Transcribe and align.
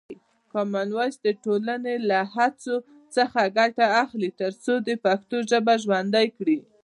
کامن 0.53 0.87
وایس 0.95 1.15
د 1.25 1.27
ټولنې 1.43 1.95
له 2.09 2.19
هڅو 2.35 2.75
څخه 3.15 3.41
ګټه 3.57 3.85
اخلي 4.03 4.29
ترڅو 4.39 4.73
پښتو 5.05 5.37
ژبه 5.49 5.73
ژوندۍ 5.83 6.27
کړي. 6.37 6.57